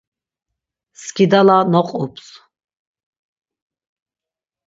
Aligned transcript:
Skidala 1.01 1.57
noqups. 1.73 2.27